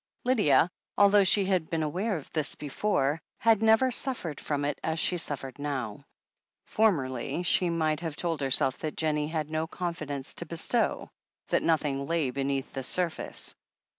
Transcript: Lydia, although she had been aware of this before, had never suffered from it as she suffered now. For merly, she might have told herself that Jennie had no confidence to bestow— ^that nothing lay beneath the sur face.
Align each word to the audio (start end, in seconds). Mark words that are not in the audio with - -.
Lydia, 0.23 0.67
although 0.97 1.23
she 1.23 1.45
had 1.45 1.69
been 1.69 1.83
aware 1.83 2.17
of 2.17 2.27
this 2.31 2.55
before, 2.55 3.21
had 3.37 3.61
never 3.61 3.91
suffered 3.91 4.39
from 4.39 4.65
it 4.65 4.79
as 4.83 4.97
she 4.97 5.15
suffered 5.15 5.59
now. 5.59 6.03
For 6.65 6.91
merly, 6.91 7.45
she 7.45 7.69
might 7.69 7.99
have 7.99 8.15
told 8.15 8.41
herself 8.41 8.79
that 8.79 8.97
Jennie 8.97 9.27
had 9.27 9.51
no 9.51 9.67
confidence 9.67 10.33
to 10.33 10.45
bestow— 10.47 11.11
^that 11.51 11.61
nothing 11.61 12.07
lay 12.07 12.31
beneath 12.31 12.73
the 12.73 12.81
sur 12.81 13.11
face. 13.11 13.53